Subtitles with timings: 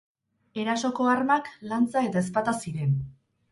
[0.63, 2.99] Erasoko armak, lantza eta ezpata ziren.